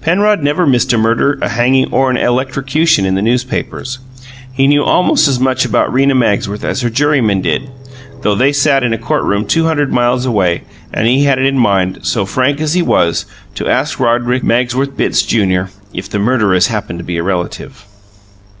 [0.00, 4.00] Penrod never missed a murder, a hanging or an electrocution in the newspapers;
[4.52, 7.70] he knew almost as much about Rena Magsworth as her jurymen did,
[8.22, 11.46] though they sat in a court room two hundred miles away, and he had it
[11.46, 16.66] in mind so frank he was to ask Roderick Magsworth Bitts, Junior, if the murderess
[16.66, 17.86] happened to be a relative.